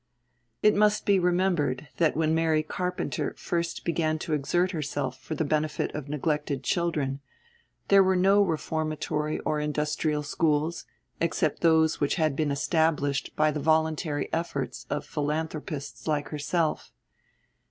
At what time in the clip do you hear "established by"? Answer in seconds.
12.49-13.51